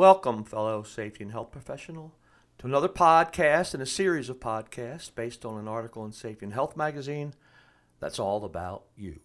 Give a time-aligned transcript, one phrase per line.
[0.00, 2.14] Welcome, fellow safety and health professional,
[2.56, 6.54] to another podcast and a series of podcasts based on an article in Safety and
[6.54, 7.34] Health magazine
[7.98, 9.20] that's all about you.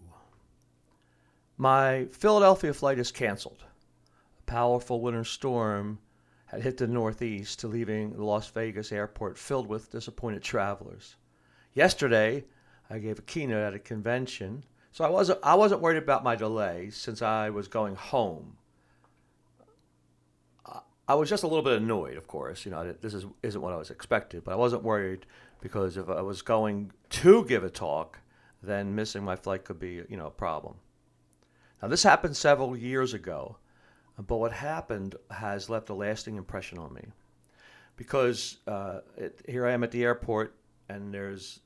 [1.56, 3.64] My Philadelphia flight is canceled.
[4.38, 6.00] A powerful winter storm
[6.48, 11.16] had hit the Northeast, leaving the Las Vegas airport filled with disappointed travelers.
[11.74, 12.44] Yesterday,
[12.90, 16.36] I gave a keynote at a convention, so I wasn't, I wasn't worried about my
[16.36, 18.58] delay since I was going home
[21.08, 22.66] I was just a little bit annoyed, of course.
[22.66, 25.26] You know, this is, isn't what I was expected, but I wasn't worried
[25.62, 28.20] because if I was going to give a talk,
[28.64, 30.76] then missing my flight could be, you know, a problem.
[31.82, 33.58] Now, this happened several years ago,
[34.18, 37.04] but what happened has left a lasting impression on me.
[37.98, 40.56] Because uh, it, here I am at the airport,
[40.90, 41.60] and there's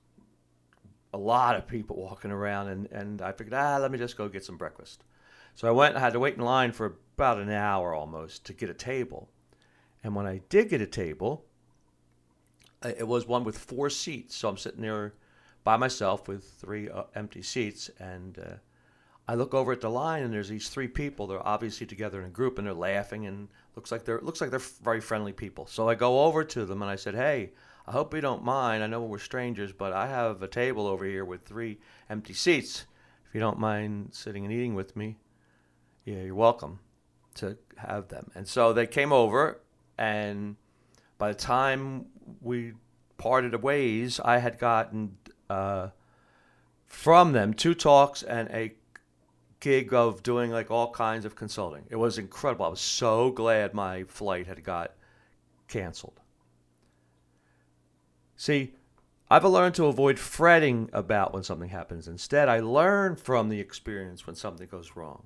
[1.13, 4.27] a lot of people walking around, and, and I figured, ah, let me just go
[4.27, 5.03] get some breakfast.
[5.55, 8.53] So I went, I had to wait in line for about an hour almost to
[8.53, 9.29] get a table.
[10.03, 11.45] And when I did get a table,
[12.83, 14.35] it was one with four seats.
[14.35, 15.13] So I'm sitting there
[15.63, 17.89] by myself with three uh, empty seats.
[17.99, 18.55] And uh,
[19.27, 21.27] I look over at the line, and there's these three people.
[21.27, 24.49] They're obviously together in a group, and they're laughing, and looks like they're looks like
[24.49, 25.67] they're very friendly people.
[25.67, 27.51] So I go over to them and I said, "Hey,
[27.89, 28.83] I hope you don't mind.
[28.83, 32.85] I know we're strangers, but I have a table over here with three empty seats.
[33.27, 35.17] If you don't mind sitting and eating with me,
[36.05, 36.79] yeah, you're welcome."
[37.39, 38.31] to have them.
[38.35, 39.61] And so they came over,
[39.97, 40.55] and
[41.17, 42.05] by the time
[42.41, 42.73] we
[43.17, 45.17] parted ways, I had gotten
[45.49, 45.89] uh,
[46.85, 48.73] from them two talks and a
[49.59, 51.85] gig of doing like all kinds of consulting.
[51.89, 52.65] It was incredible.
[52.65, 54.93] I was so glad my flight had got
[55.67, 56.18] canceled.
[58.39, 58.71] See,
[59.29, 62.07] I've learned to avoid fretting about when something happens.
[62.07, 65.23] Instead, I learn from the experience when something goes wrong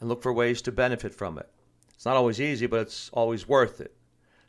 [0.00, 1.50] and look for ways to benefit from it.
[1.94, 3.94] It's not always easy, but it's always worth it.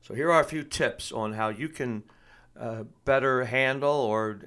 [0.02, 2.04] So, here are a few tips on how you can
[2.58, 4.40] uh, better handle or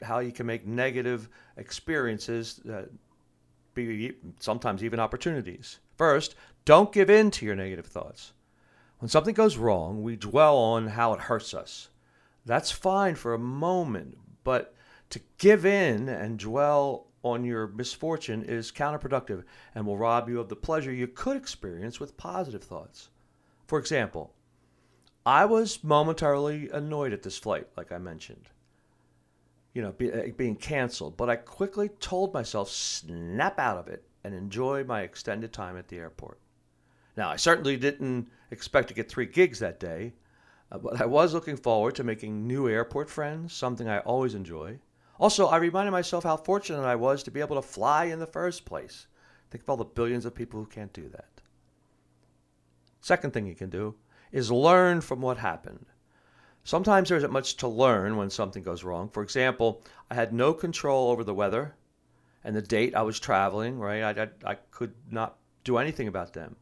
[0.00, 2.84] how you can make negative experiences uh,
[3.74, 5.80] be sometimes even opportunities.
[5.96, 8.32] First, don't give in to your negative thoughts.
[9.00, 11.88] When something goes wrong, we dwell on how it hurts us.
[12.46, 14.74] That's fine for a moment, but
[15.10, 19.44] to give in and dwell on your misfortune is counterproductive
[19.74, 23.08] and will rob you of the pleasure you could experience with positive thoughts.
[23.66, 24.34] For example,
[25.24, 28.50] I was momentarily annoyed at this flight, like I mentioned,
[29.72, 34.04] you know, be, uh, being canceled, but I quickly told myself, snap out of it
[34.22, 36.38] and enjoy my extended time at the airport.
[37.16, 40.12] Now, I certainly didn't expect to get three gigs that day,
[40.70, 44.78] uh, but I was looking forward to making new airport friends, something I always enjoy.
[45.18, 48.26] Also, I reminded myself how fortunate I was to be able to fly in the
[48.26, 49.06] first place.
[49.50, 51.40] Think of all the billions of people who can't do that.
[53.00, 53.94] Second thing you can do
[54.32, 55.86] is learn from what happened.
[56.64, 59.08] Sometimes there isn't much to learn when something goes wrong.
[59.10, 61.76] For example, I had no control over the weather
[62.42, 64.18] and the date I was traveling, right?
[64.18, 66.56] I, I, I could not do anything about them.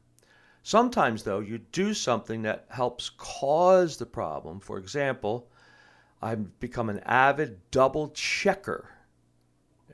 [0.62, 4.60] Sometimes, though, you do something that helps cause the problem.
[4.60, 5.48] For example,
[6.20, 8.88] I've become an avid double checker.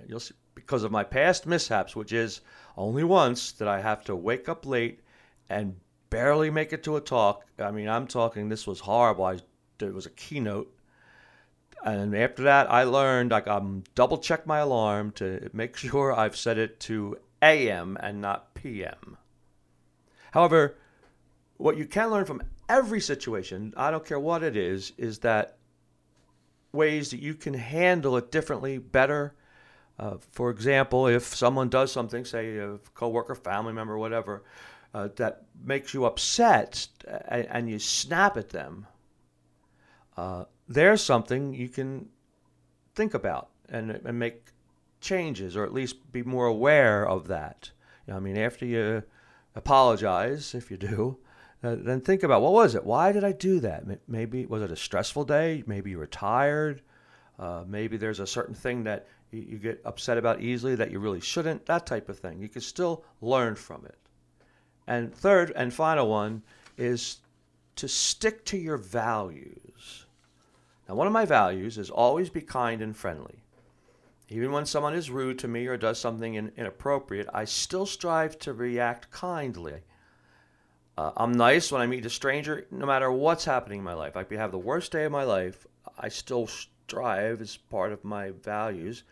[0.06, 2.42] You'll see, because of my past mishaps, which is
[2.76, 5.00] only once that I have to wake up late
[5.48, 5.76] and
[6.10, 7.46] barely make it to a talk.
[7.58, 9.24] I mean, I'm talking, this was horrible.
[9.24, 9.38] I,
[9.80, 10.74] it was a keynote.
[11.82, 13.40] And after that, I learned I
[13.94, 19.16] double check my alarm to make sure I've set it to AM and not PM.
[20.33, 20.77] However,
[21.56, 25.59] what you can learn from every situation, I don't care what it is, is that
[26.72, 29.34] ways that you can handle it differently, better.
[29.99, 34.44] Uh, for example, if someone does something, say a coworker, family member, whatever,
[34.94, 36.89] uh, that makes you upset
[37.28, 38.87] and, and, you snap at them,
[40.16, 42.09] uh, there's something you can
[42.95, 44.47] think about and, and make
[45.00, 47.71] changes or at least be more aware of that.
[48.06, 49.03] You know, I mean, after you
[49.58, 51.19] apologize, if you do,
[51.62, 52.84] uh, then think about what was it?
[52.84, 53.84] Why did I do that?
[54.09, 55.65] Maybe was it a stressful day?
[55.66, 56.83] Maybe you were tired.
[57.38, 60.98] Uh, maybe there's a certain thing that you, you, get upset about easily that you
[60.98, 61.66] really shouldn't.
[61.66, 62.41] That type of thing.
[62.41, 63.98] You can still learn from it.
[64.86, 66.42] And third and final one
[66.77, 67.18] is
[67.77, 70.06] to stick to your values.
[70.88, 73.42] Now, one of my values is always be kind and friendly.
[74.28, 78.39] Even when someone is rude to me or does something in, inappropriate, I still strive
[78.41, 79.83] to react kindly
[80.98, 84.16] uh, I'm nice when I meet a stranger, no matter what's happening in my life.
[84.16, 85.65] I could have the worst day of my life.
[85.97, 89.04] I still strive, as part of my values,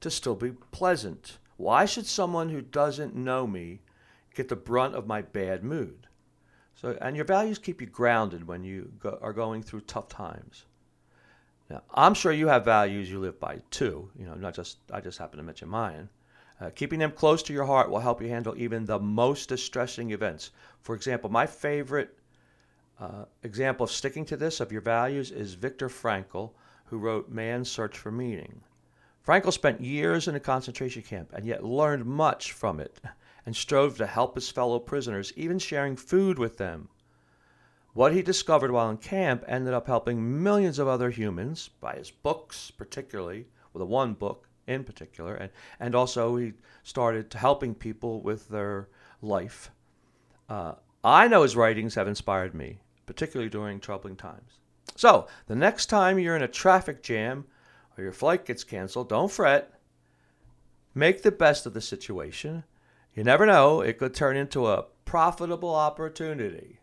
[0.00, 1.38] to still be pleasant.
[1.56, 3.80] Why should someone who doesn't know me
[4.34, 6.06] get the brunt of my bad mood?
[6.74, 10.66] So, and your values keep you grounded when you go, are going through tough times.
[11.72, 14.10] Now, I'm sure you have values you live by too.
[14.18, 16.10] You know, not just I just happen to mention mine.
[16.60, 20.10] Uh, keeping them close to your heart will help you handle even the most distressing
[20.10, 20.50] events.
[20.82, 22.18] For example, my favorite
[23.00, 26.50] uh, example of sticking to this of your values is Viktor Frankl,
[26.84, 28.60] who wrote Man's Search for Meaning.
[29.26, 33.00] Frankl spent years in a concentration camp and yet learned much from it
[33.46, 36.90] and strove to help his fellow prisoners, even sharing food with them.
[37.94, 42.10] What he discovered while in camp ended up helping millions of other humans by his
[42.10, 48.22] books, particularly, with well, one book in particular, and, and also he started helping people
[48.22, 48.88] with their
[49.20, 49.70] life.
[50.48, 50.74] Uh,
[51.04, 54.60] I know his writings have inspired me, particularly during troubling times.
[54.96, 57.44] So, the next time you're in a traffic jam
[57.98, 59.80] or your flight gets canceled, don't fret.
[60.94, 62.64] Make the best of the situation.
[63.14, 66.78] You never know, it could turn into a profitable opportunity.